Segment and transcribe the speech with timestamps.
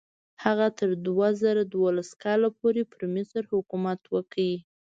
[0.43, 4.45] هغه تر دوه زره دولس کال پورې پر مصر حکومت وکړ.